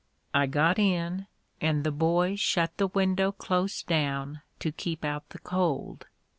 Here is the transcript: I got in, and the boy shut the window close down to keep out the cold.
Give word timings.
I 0.33 0.47
got 0.47 0.79
in, 0.79 1.27
and 1.61 1.83
the 1.83 1.91
boy 1.91 2.35
shut 2.35 2.77
the 2.77 2.87
window 2.87 3.31
close 3.31 3.83
down 3.83 4.41
to 4.57 4.71
keep 4.71 5.05
out 5.05 5.29
the 5.29 5.37
cold. 5.37 6.07